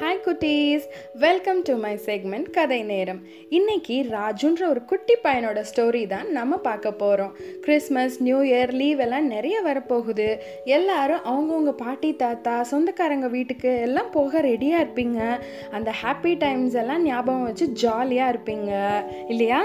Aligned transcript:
Hi 0.00 0.20
குட்டீஸ். 0.26 0.84
Welcome 1.14 1.62
to 1.62 1.76
my 1.76 1.98
segment 2.04 2.50
கதை 2.50 2.82
நேரம். 2.82 3.20
இன்னைக்கு 3.48 4.06
ராஜுன்ற 4.10 4.62
ஒரு 4.68 4.84
குட்டி 4.84 5.14
பையனோட 5.24 5.64
ஸ்டோரி 5.70 6.06
தான் 6.06 6.28
நம்ம 6.30 6.56
பார்க்க 6.56 6.92
போகிறோம் 6.92 7.34
கிறிஸ்மஸ் 7.60 8.22
நியூ 8.22 8.38
இயர் 8.42 8.72
லீவ் 8.72 8.98
எல்லாம் 8.98 9.26
நிறைய 9.26 9.60
வரப்போகுது. 9.62 10.38
எல்லாரும் 10.64 11.24
அவங்கவுங்க 11.32 11.70
பாட்டி 11.70 12.16
தாத்தா 12.16 12.62
சொந்தக்காரங்க 12.62 13.28
வீட்டுக்கு 13.28 13.80
எல்லாம் 13.80 14.10
போக 14.10 14.40
ரெடியாக 14.40 14.84
இருப்பீங்க. 14.84 15.20
அந்த 15.70 15.92
ஹாப்பி 16.02 16.36
டைம்ஸ் 16.38 16.74
எல்லாம் 16.74 17.02
ஞாபகம் 17.02 17.42
வச்சு 17.42 17.68
ஜாலியாக 17.68 18.32
இருப்பீங்க. 18.34 18.72
இல்லையா? 19.28 19.62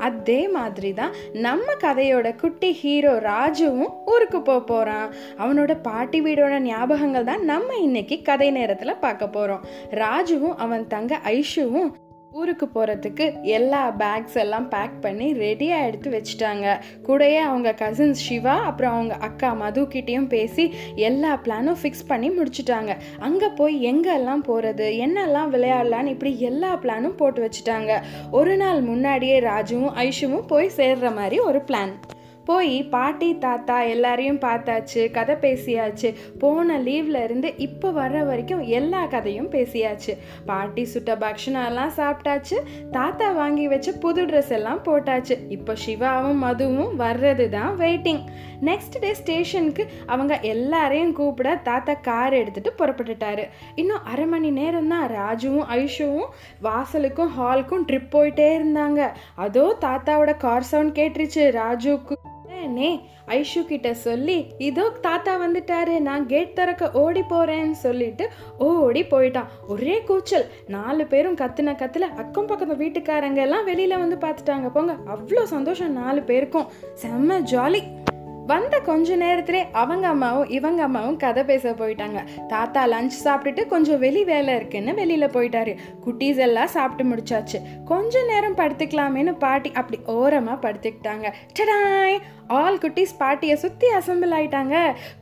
அதே 0.00 0.48
மாதிரி 0.48 0.92
தான் 0.92 1.14
நம்ம 1.40 1.74
கதையோட 1.82 2.34
குட்டி 2.36 2.70
ஹீரோ 2.72 3.12
ராஜுவும் 3.26 3.92
ஊருக்கு 4.06 4.40
போக 4.42 4.60
போகிறான் 4.62 5.08
அவனோட 5.38 5.74
பாட்டி 5.80 6.20
வீடோட 6.20 6.58
ஞாபகங்கள் 6.62 7.24
தான் 7.24 7.44
நம்ம 7.44 7.76
இன்னைக்கு 7.78 8.22
கதை 8.22 8.50
நேரத்தில் 8.50 9.00
பார்க்க 9.00 9.28
போகிறோம் 9.28 9.64
ராஜுவும் 9.90 10.56
அவன் 10.56 10.86
தங்க 10.86 11.20
ஐஷுவும் 11.24 11.92
ஊருக்கு 12.38 12.66
போகிறதுக்கு 12.74 13.26
எல்லா 13.42 13.90
பேக்ஸ் 14.00 14.34
எல்லாம் 14.34 14.68
பேக் 14.68 14.96
பண்ணி 15.00 15.26
ரெடியாக 15.32 15.86
எடுத்து 15.88 16.08
வச்சுட்டாங்க. 16.14 16.64
கூடயே 17.06 17.38
அவங்க 17.40 17.70
கசின்ஸ் 17.82 18.22
சிவா 18.26 18.56
அப்புறம் 18.68 18.94
அவங்க 18.94 19.14
அக்கா 19.28 19.50
மதுக்கிட்டேயும் 19.60 20.28
பேசி 20.28 20.64
எல்லா 21.08 21.30
பிளானும் 21.44 21.78
ஃபிக்ஸ் 21.82 22.06
பண்ணி 22.06 22.30
முடிச்சுட்டாங்க. 22.30 22.94
அங்கே 23.18 23.48
போய் 23.60 23.76
எங்கெல்லாம் 23.92 24.44
போகிறது 24.48 24.88
என்னெல்லாம் 25.06 25.52
விளையாடலான்னு 25.54 26.14
இப்படி 26.16 26.40
எல்லா 26.40 26.72
பிளானும் 26.82 27.18
போட்டு 27.22 27.42
வச்சுட்டாங்க. 27.46 28.02
ஒரு 28.30 28.56
நாள் 28.56 28.80
முன்னாடியே 28.80 29.38
ராஜுவும் 29.40 29.96
ஐஷுவும் 30.08 30.46
போய் 30.46 30.76
சேர்ற 30.76 31.14
மாதிரி 31.14 31.38
ஒரு 31.38 31.62
பிளான் 31.70 31.94
போய் 32.48 32.82
பாட்டி 32.82 33.38
தாத்தா 33.38 33.82
எல்லாரையும் 33.82 34.40
பார்த்தாச்சு 34.40 35.10
கதை 35.10 35.34
பேசியாச்சு. 35.44 36.14
போன 36.38 36.78
லீவ்ல 36.78 37.22
இருந்து 37.24 37.56
இப்போ 37.56 37.90
வர்ற 37.90 38.26
வரைக்கும் 38.26 38.62
எல்லா 38.78 39.04
கதையும் 39.06 39.50
பேசியாச்சு. 39.50 40.12
பாட்டி 40.46 40.84
சுட்ட 40.84 41.14
பக்ஷணம் 41.14 41.94
சாப்பிட்டாச்சு 41.96 42.58
தாத்தா 42.90 43.30
வாங்கி 43.30 43.68
வச்ச 43.68 43.92
புது 43.92 44.24
ட்ரெஸ் 44.26 44.52
எல்லாம் 44.58 44.82
போட்டாச்சு. 44.84 45.36
இப்போ 45.48 45.74
சிவாவும் 45.74 46.42
மதுவும் 46.44 46.94
வர்றது 46.98 47.48
தான் 47.48 47.78
வெயிட்டிங் 47.78 48.22
நெக்ஸ்ட் 48.62 48.98
டே 49.00 49.14
ஸ்டேஷனுக்கு 49.14 49.86
அவங்க 50.06 50.34
எல்லாரையும் 50.40 51.12
கூப்பிட 51.12 51.56
தாத்தா 51.56 51.94
கார் 51.94 52.32
எடுத்துட்டு 52.32 52.72
புறப்பட்டுட்டாரு. 52.78 53.44
இன்னும் 53.74 54.04
அரை 54.04 54.26
மணி 54.26 54.50
நேரம் 54.50 54.88
தான் 54.88 55.10
ராஜுவும் 55.10 55.66
ஐஷுவும் 55.80 56.30
வாசலுக்கும் 56.62 57.34
ஹாலுக்கும் 57.38 57.86
ட்ரிப் 57.88 58.10
போயிட்டே 58.10 58.48
இருந்தாங்க. 58.58 59.10
அதோ 59.34 59.76
தாத்தாவோட 59.80 60.36
கார் 60.36 60.62
சவுண்ட் 60.62 60.96
கேட்டுருச்சு 60.98 61.44
ராஜுக்கு. 61.60 62.16
உடனே 62.56 62.90
ஐஷு 63.26 63.60
கிட்ட 63.64 63.88
சொல்லி 63.94 64.36
இதோ 64.58 64.84
தாத்தா 65.00 65.32
வந்துட்டாரு 65.40 65.94
நான் 66.00 66.26
கேட் 66.26 66.54
திறக்க 66.54 66.90
ஓடி 67.02 67.22
போறேன்னு 67.30 67.76
சொல்லிட்டு 67.84 68.24
ஓடி 68.58 69.02
போயிட்டான். 69.02 69.50
ஒரே 69.68 69.96
கூச்சல். 70.00 70.46
நாலு 70.66 71.06
பேரும் 71.06 71.36
கத்துன 71.36 71.74
கத்துல 71.82 72.06
அக்கம் 72.22 72.46
பக்கத்து 72.46 72.76
வீட்டுக்காரங்க 72.84 73.40
எல்லாம் 73.46 73.68
வெளியில 73.68 73.98
வந்து 73.98 74.18
பார்த்துட்டாங்க. 74.26 74.70
போங்க. 74.70 74.96
அவ்வளோ 75.14 75.42
சந்தோஷம் 75.54 75.92
நாலு 75.92 76.22
பேருக்கும். 76.22 76.68
செம்ம 77.02 77.40
ஜாலி 77.52 77.82
வந்த 78.50 78.78
கொஞ்ச 78.88 79.16
நேரத்திலே 79.16 79.60
அவங்க 79.72 80.06
அம்மாவும் 80.08 80.50
இவங்க 80.56 80.82
அம்மாவும் 80.82 81.16
கதை 81.16 81.42
பேச 81.44 81.70
போயிட்டாங்க. 81.70 82.20
தாத்தா 82.48 82.82
லஞ்ச் 82.86 83.16
சாப்பிட்டுட்டு 83.24 83.66
கொஞ்சம் 83.66 83.98
வெளி 83.98 84.24
வேலை 84.24 84.54
இருக்குன்னு 84.54 84.92
வெளியில 84.92 85.26
போயிட்டாரு. 85.36 85.72
குட்டீஸ் 86.04 86.40
எல்லாம் 86.46 86.72
சாப்பிட்டு 86.76 87.04
முடிச்சாச்சு. 87.10 87.60
கொஞ்ச 87.84 88.22
நேரம் 88.22 88.56
படுத்துக்கலாமேன்னு 88.56 89.34
பாட்டி 89.38 89.72
அப்படி 89.72 90.00
ஓரமா 90.18 90.56
படுத்துக்கிட்டாங்க. 90.66 91.26
டடாய்! 91.58 92.18
ஆல் 92.46 92.78
குட்டீஸ் 92.78 93.18
பாட்டியை 93.18 93.56
சுற்றி 93.56 93.88
அசம்பிள் 93.98 94.36
ஆயிட்டாங்க. 94.38 94.76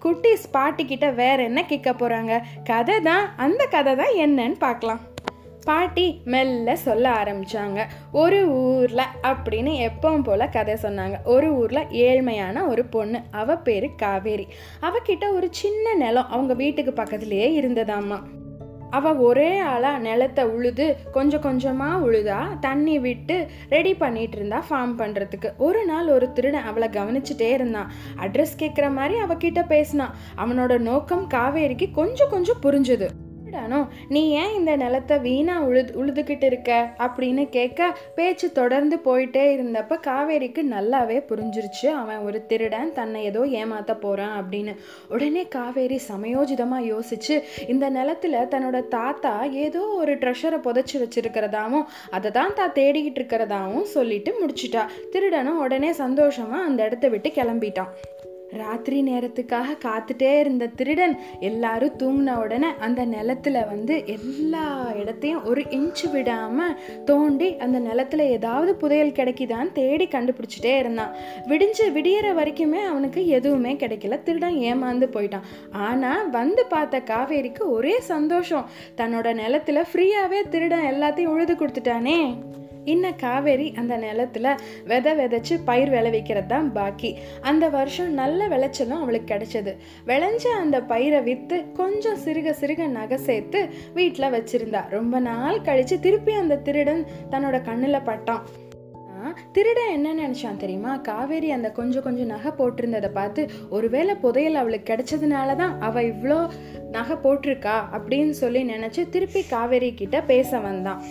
குட்டீஸ் 0.05 0.47
பாட்டி 0.51 0.85
கிட்ட 0.85 1.11
வேற 1.23 1.43
என்ன 1.43 1.63
கேட்க 1.65 1.93
போறாங்க? 1.93 2.43
கதை 2.65 3.01
தான் 3.01 3.27
அந்த 3.37 3.65
கதை 3.67 3.95
தான் 4.03 4.15
என்னன்னு 4.27 4.59
பார்க்கலாம். 4.59 5.03
பாட்டி 5.65 6.21
மெல்ல 6.25 6.77
சொல்ல 6.77 7.11
ஆரம்பிச்சாங்க. 7.23 7.83
ஒரு 8.13 8.49
ஊர்ல 8.49 9.07
அப்படின்னு 9.23 9.89
எப்பவும் 9.91 10.23
போல 10.23 10.49
கதை 10.49 10.75
சொன்னாங்க. 10.83 11.13
ஒரு 11.25 11.55
ஊர்ல 11.55 11.81
ஏழ்மையான 11.81 12.69
ஒரு 12.69 12.85
பொண்ணு. 12.85 13.21
அவ 13.31 13.57
பேரு 13.57 13.91
காவேரி. 13.97 14.47
அவகிட்ட 14.81 15.33
ஒரு 15.33 15.49
சின்ன 15.51 15.95
நிலம் 15.95 16.29
அவங்க 16.29 16.55
வீட்டுக்கு 16.55 17.03
பக்கத்துலேயே 17.03 17.61
இருந்ததாம்மா. 17.63 18.21
அவ 18.91 19.15
ஒரே 19.15 19.59
ஆளா 19.59 19.99
நிலத்தை 19.99 20.45
உழுது 20.45 20.97
கொஞ்சம் 21.13 21.43
கொஞ்சமா 21.43 21.89
உழுதா 21.89 22.59
தண்ணி 22.59 22.99
விட்டு 22.99 23.47
ரெடி 23.69 23.95
பண்ணிட்டு 23.95 24.37
இருந்தா 24.37 24.65
ஃபார்ம் 24.71 24.99
பண்றதுக்கு. 24.99 25.57
ஒரு 25.57 25.85
நாள் 25.85 26.09
ஒரு 26.09 26.33
திருடன் 26.33 26.63
அவளை 26.63 26.89
கவனிச்சுட்டே 26.89 27.51
இருந்தான். 27.51 27.93
அட்ரஸ் 28.21 28.57
கேட்குற 28.59 28.91
மாதிரி 28.91 29.21
அவகிட்ட 29.21 29.67
பேசினான். 29.67 30.15
அவனோட 30.39 30.79
நோக்கம் 30.79 31.29
காவேரிக்கு 31.35 31.91
கொஞ்சம் 31.91 32.31
கொஞ்சம் 32.31 32.61
புரிஞ்சுது. 32.63 33.09
திருடனோ 33.55 33.81
நீ 34.09 34.21
ஏன் 34.31 34.55
இந்த 34.55 34.73
நிலத்தை 34.77 35.17
வீணா 35.19 35.57
உழுது 35.61 35.93
உழுதுகிட்டு 36.01 36.45
இருக்க? 36.45 36.71
அப்படின்னு 36.99 37.43
கேட்க 37.49 37.99
பேச்சு 38.15 38.47
தொடர்ந்து 38.53 38.97
போயிட்டே 39.05 39.45
இருந்தப்ப 39.57 39.99
காவேரிக்கு 40.07 40.63
நல்லாவே 40.75 41.19
புரிஞ்சிருச்சு. 41.31 41.87
அவன் 41.93 42.19
ஒரு 42.19 42.47
திருடன் 42.47 42.93
தன்னை 42.93 43.21
ஏதோ 43.25 43.43
ஏமாத்த 43.61 43.95
போறான் 44.01 44.35
அப்படின்னு. 44.41 44.75
உடனே 45.09 45.45
காவேரி 45.49 46.01
சமயோஜிதமா 46.09 46.81
யோசிச்சு 46.93 47.37
இந்த 47.69 47.91
நிலத்துல 47.91 48.43
தன்னோட 48.55 48.81
தாத்தா 48.89 49.35
ஏதோ 49.67 49.85
ஒரு 50.03 50.15
ட்ரெஷரை 50.15 50.61
புதைச்சி 50.67 50.97
வச்சிருக்கிறதாவும் 51.05 51.87
அதை 52.11 52.31
தான் 52.31 52.55
தான் 52.55 52.77
தேடிக்கிட்டு 52.81 53.23
இருக்கிறதாவும் 53.23 53.89
சொல்லிட்டு 53.97 54.33
முடிச்சிட்டா. 54.41 54.85
திருடனும் 55.11 55.59
உடனே 55.59 55.93
சந்தோஷமா 56.05 56.61
அந்த 56.69 56.81
இடத்த 56.85 57.09
விட்டு 57.09 57.31
கிளம்பிட்டான். 57.31 57.93
ராத்திரி 58.57 59.03
நேரத்துக்காக 59.03 59.65
காத்துட்டே 59.85 60.39
இருந்த 60.39 60.67
திருடன் 60.67 61.19
எல்லாரும் 61.41 61.97
தூங்கின 61.99 62.37
உடனே 62.37 62.67
அந்த 62.81 63.07
நிலத்துல 63.07 63.67
வந்து 63.67 64.03
எல்லா 64.07 64.93
இடத்தையும் 64.97 65.45
ஒரு 65.45 65.61
இன்ச்சு 65.61 66.07
விடாம 66.13 66.59
தோண்டி 67.05 67.57
அந்த 67.57 67.81
நிலத்துல 67.81 68.19
ஏதாவது 68.19 68.75
புதையல் 68.75 69.11
கிடைக்குதான்னு 69.11 69.73
தேடி 69.73 70.07
கண்டுபிடிச்சிட்டே 70.07 70.79
இருந்தான். 70.79 71.15
விடிஞ்சு 71.49 71.87
விடியற 71.87 72.33
வரைக்குமே 72.35 72.85
அவனுக்கு 72.85 73.27
எதுவுமே 73.27 73.75
கிடைக்கல. 73.75 74.23
திருடன் 74.23 74.55
ஏமாந்து 74.55 75.07
போயிட்டான். 75.13 75.73
ஆனா 75.73 76.23
வந்து 76.23 76.67
பார்த்த 76.67 76.99
காவேரிக்கு 76.99 77.63
ஒரே 77.67 78.01
சந்தோஷம். 78.01 78.69
தன்னோட 78.97 79.29
நிலத்துல 79.35 79.85
ஃப்ரீயாவே 79.93 80.49
திருடன் 80.49 80.95
எல்லாத்தையும் 80.95 81.27
உழுது 81.27 81.55
கொடுத்துட்டானே. 81.55 82.35
இன்னும் 82.85 83.17
காவேரி 83.17 83.73
அந்த 83.77 83.97
நிலத்துல 83.97 84.59
விதை 84.85 85.13
விதைச்சு 85.19 85.61
பயிர் 85.65 85.93
விளைவிக்கிறது 85.93 86.47
தான் 86.47 86.73
பாக்கி. 86.73 87.19
அந்த 87.41 87.69
வருஷம் 87.69 88.13
நல்ல 88.13 88.49
விளைச்சலும் 88.49 89.01
அவளுக்கு 89.01 89.35
கிடைச்சது. 89.35 89.77
விளைஞ்ச 90.07 90.47
அந்த 90.47 90.83
பயிரை 90.83 91.21
விற்று 91.21 91.73
கொஞ்சம் 91.73 92.19
சிறுக 92.25 92.55
சிறுக 92.61 92.87
நகை 92.87 93.19
சேர்த்து 93.19 93.69
வீட்டில் 93.95 94.33
வச்சிருந்தா. 94.33 94.89
ரொம்ப 94.89 95.19
நாள் 95.19 95.61
கழிச்சு 95.61 96.01
திருப்பி 96.01 96.33
அந்த 96.33 96.57
திருடன் 96.57 97.07
தன்னோட 97.31 97.63
கண்ணில் 97.63 98.07
பட்டான். 98.07 98.43
திருடன் 99.53 99.93
என்ன 99.93 100.15
நினைச்சான் 100.15 100.57
தெரியுமா? 100.57 100.97
காவேரி 100.97 101.51
அந்த 101.51 101.71
கொஞ்சம் 101.71 102.03
கொஞ்சம் 102.03 102.27
நகை 102.27 102.53
போட்டிருந்ததை 102.59 103.11
பார்த்து 103.13 103.51
ஒருவேளை 103.71 104.15
புதையல் 104.15 104.55
அவளுக்கு 104.55 104.95
கிடைச்சதுனால 104.95 105.57
தான் 105.57 105.81
அவள் 105.81 106.13
இவ்வளோ 106.13 106.49
நகை 106.91 107.17
போட்டிருக்கா? 107.17 107.77
அப்படின்னு 107.93 108.31
சொல்லி 108.31 108.63
நினச்சி 108.65 109.09
திருப்பி 109.09 109.43
காவேரி 109.43 109.95
கிட்ட 109.95 110.23
பேச 110.23 110.59
வந்தான். 110.59 111.03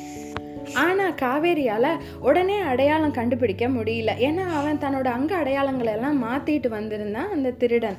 ஆனால் 0.73 1.13
காவேரியால் 1.13 1.99
உடனே 2.19 2.59
அடையாளம் 2.59 3.11
கண்டுபிடிக்க 3.11 3.67
முடியல. 3.67 4.11
ஏன்னா 4.19 4.45
அவன் 4.53 4.77
தன்னோட 4.77 5.05
அங்க 5.05 5.35
அடையாளங்களை 5.37 5.91
எல்லாம் 5.91 6.23
வந்திருந்தான் 6.69 7.31
அந்த 7.31 7.51
திருடன். 7.51 7.97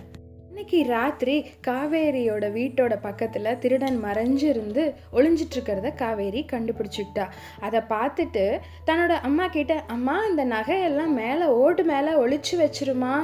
இன்னைக்கு 0.55 0.81
ராத்திரி 0.89 1.33
காவேரியோட 1.67 2.45
வீட்டோட 2.57 2.95
பக்கத்தில் 3.07 3.49
திருடன் 3.63 3.97
மறைஞ்சிருந்து 4.05 4.83
ஒளிஞ்சிட்ருக்கிறத 5.17 5.89
காவேரி 6.03 6.41
கண்டுபிடிச்சிக்கிட்டா 6.53 7.25
அதை 7.61 7.81
பார்த்துட்டு 7.89 8.45
தன்னோட 8.89 9.15
அம்மா 9.29 9.47
கிட்ட 9.47 9.81
அம்மா 9.87 10.15
இந்த 10.29 10.45
நகையெல்லாம் 10.45 11.13
மேலே 11.23 11.47
ஓட்டு 11.63 11.85
மேலே 11.85 12.13
ஒழிச்சு 12.23 12.55
வச்சிருமா? 12.63 13.15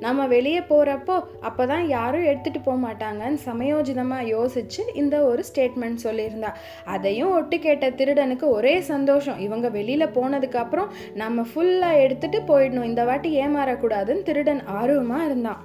நம்ம 0.00 0.26
வெளியே 0.26 0.60
போகிறப்போ 0.72 1.16
அப்போ 1.40 1.62
தான் 1.66 1.86
யாரும் 1.86 2.26
எடுத்துகிட்டு 2.30 2.62
போக 2.64 2.78
மாட்டாங்கன்னு 2.86 3.40
சமயோஜிதமாக 3.46 4.28
யோசித்து 4.34 4.84
இந்த 4.94 5.22
ஒரு 5.30 5.44
ஸ்டேட்மெண்ட் 5.50 6.04
சொல்லியிருந்தா. 6.06 6.52
அதையும் 6.84 7.32
ஒட்டு 7.38 7.58
கேட்ட 7.58 7.90
திருடனுக்கு 7.90 8.48
ஒரே 8.48 8.80
சந்தோஷம். 8.92 9.38
இவங்க 9.38 9.68
வெளியில் 9.78 10.14
போனதுக்கப்புறம் 10.18 10.92
நம்ம 11.14 11.46
ஃபுல்லாக 11.52 12.04
எடுத்துகிட்டு 12.06 12.40
போயிடணும். 12.52 12.90
இந்த 12.92 13.04
வாட்டி 13.04 13.30
ஏமாறக்கூடாதுன்னு 13.46 14.22
திருடன் 14.22 14.64
ஆர்வமாக 14.80 15.24
இருந்தான். 15.24 15.60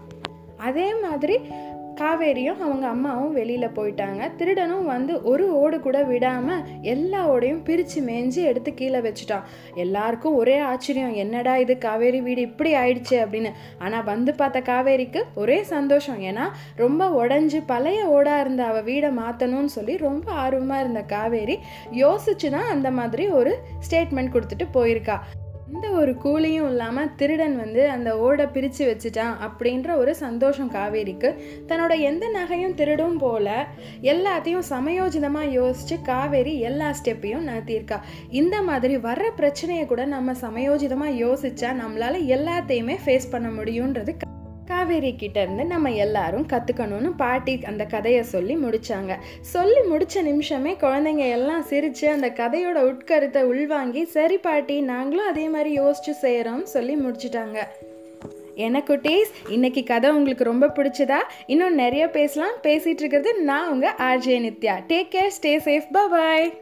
அதே 0.67 0.89
மாதிரி 1.05 1.37
காவேரியும் 1.99 2.61
அவங்க 2.63 2.85
அம்மாவும் 2.93 3.35
வெளியில் 3.37 3.73
போயிட்டாங்க. 3.75 4.21
திருடனும் 4.39 4.87
வந்து 4.93 5.13
ஒரு 5.31 5.45
ஓடு 5.59 5.77
கூட 5.85 5.97
விடாமல் 6.09 6.63
எல்லா 6.93 7.19
ஓடையும் 7.33 7.61
பிரித்து 7.67 7.99
மேய்ஞ்சி 8.07 8.41
எடுத்து 8.49 8.71
கீழே 8.79 8.99
வச்சுட்டான். 9.05 9.45
எல்லாருக்கும் 9.83 10.35
ஒரே 10.41 10.57
ஆச்சரியம் 10.71 11.13
என்னடா 11.23 11.53
இது? 11.63 11.75
காவேரி 11.85 12.19
வீடு 12.25 12.41
இப்படி 12.41 12.73
ஆயிடுச்சு 12.81 13.15
அப்படின்னு. 13.23 13.51
ஆனால் 13.79 14.07
வந்து 14.11 14.33
பார்த்த 14.41 14.61
காவேரிக்கு 14.71 15.23
ஒரே 15.43 15.57
சந்தோஷம். 15.73 16.19
ஏன்னா 16.31 16.47
ரொம்ப 16.83 17.07
உடஞ்சி 17.21 17.61
பழைய 17.71 18.01
ஓடாக 18.17 18.43
இருந்த 18.45 18.63
அவள் 18.71 18.87
வீடை 18.89 19.11
மாற்றணும்னு 19.21 19.75
சொல்லி 19.77 19.95
ரொம்ப 20.07 20.27
ஆர்வமாக 20.43 20.83
இருந்த 20.85 21.03
காவேரி 21.15 21.57
யோசிச்சு 22.03 22.49
தான் 22.57 22.71
அந்த 22.75 22.91
மாதிரி 22.99 23.25
ஒரு 23.39 23.53
ஸ்டேட்மெண்ட் 23.87 24.35
கொடுத்துட்டு 24.35 24.67
போயிருக்கா. 24.73 25.17
எந்த 25.73 25.87
ஒரு 25.89 26.11
கூலியும் 26.23 26.67
இல்லாமல் 26.69 27.13
திருடன் 27.15 27.55
வந்து 27.55 27.89
அந்த 27.89 28.09
ஓடை 28.17 28.45
பிரித்து 28.45 28.83
வச்சுட்டான் 28.89 29.37
அப்படின்ற 29.45 29.95
ஒரு 29.97 30.15
சந்தோஷம் 30.15 30.69
காவேரிக்கு. 30.71 31.29
தன்னோட 31.69 31.93
எந்த 32.09 32.25
நகையும் 32.35 32.73
திருடும் 32.73 33.17
போல 33.17 33.55
எல்லாத்தையும் 34.01 34.67
சமயோஜிதமாக 34.69 35.51
யோசித்து 35.51 35.97
காவேரி 36.01 36.53
எல்லா 36.59 36.89
ஸ்டெப்பையும் 36.99 37.47
நகர்த்தியிருக்கா. 37.49 37.99
இந்த 38.29 38.61
மாதிரி 38.61 38.97
வர்ற 38.97 39.31
பிரச்சனையை 39.35 39.85
கூட 39.85 40.05
நம்ம 40.05 40.37
சமயோஜிதமாக 40.45 41.19
யோசித்தா 41.23 41.71
நம்மளால் 41.81 42.19
எல்லாத்தையுமே 42.37 42.97
ஃபேஸ் 43.05 43.31
பண்ண 43.31 43.49
முடியுன்றது 43.49 44.13
காவேரி 44.85 45.15
கிட்டேருந்து 45.19 45.65
நம்ம 45.65 45.91
எல்லாரும் 45.91 46.47
கற்றுக்கணும்னு 46.47 47.11
பாட்டி 47.17 47.59
அந்த 47.63 47.85
கதையை 47.85 48.23
சொல்லி 48.23 48.55
முடித்தாங்க 48.55 49.15
சொல்லி 49.41 49.81
முடித்த 49.81 50.21
நிமிஷமே 50.21 50.73
குழந்தைங்க 50.73 51.31
எல்லாம் 51.31 51.63
சிரித்து 51.63 52.09
அந்த 52.09 52.29
கதையோட 52.29 52.75
உட்கருத்தை 52.75 53.43
உள்வாங்கி 53.43 54.05
சரி 54.05 54.37
பாட்டி 54.37 54.81
நாங்களும் 54.81 55.27
அதே 55.27 55.49
மாதிரி 55.49 55.79
யோசிச்சு 55.79 56.11
செய்கிறோம்னு 56.21 56.63
சொல்லி 56.63 56.95
முடிச்சிட்டாங்க. 56.95 57.57
எனக்கு 58.55 58.95
டேஸ் 58.95 59.49
இன்னைக்கு 59.49 59.83
கதை 59.83 60.09
உங்களுக்கு 60.09 60.43
ரொம்ப 60.43 60.67
பிடிச்சதா? 60.67 61.19
இன்னும் 61.45 61.75
நிறைய 61.75 62.09
பேசலாம். 62.09 62.55
பேசிகிட்டு 62.63 63.01
இருக்கிறது 63.01 63.41
நான் 63.41 63.71
உங்கள் 63.71 63.97
RJ 63.97 64.39
Nithya. 64.47 64.77
Take 64.87 65.11
care 65.11 65.35
stay 65.41 65.59
safe 65.65 66.09
bye 66.09 66.59